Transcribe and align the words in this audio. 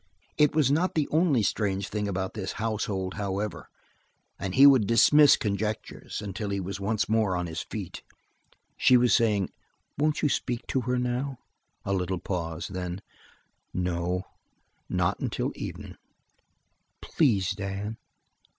It 0.35 0.55
was 0.55 0.71
not 0.71 0.95
the 0.95 1.07
only 1.11 1.43
strange 1.43 1.87
thing 1.87 2.07
about 2.07 2.33
this 2.33 2.53
household, 2.53 3.13
however, 3.21 3.67
and 4.39 4.55
he 4.55 4.65
would 4.65 4.87
dismiss 4.87 5.37
conjectures 5.37 6.23
until 6.23 6.49
he 6.49 6.59
was 6.59 6.79
once 6.79 7.07
more 7.07 7.35
on 7.35 7.45
his 7.45 7.61
feet. 7.61 8.01
She 8.77 8.97
was 8.97 9.13
saying: 9.13 9.51
"Won't 9.99 10.23
you 10.23 10.27
speak 10.29 10.65
to 10.69 10.81
her 10.89 10.97
now?" 10.97 11.37
A 11.85 11.93
little 11.93 12.17
pause. 12.19 12.67
Then: 12.69 13.03
"No, 13.75 14.23
not 14.89 15.19
until 15.19 15.51
evenin'." 15.53 15.97
"Please, 17.03 17.51
Dan." 17.51 17.97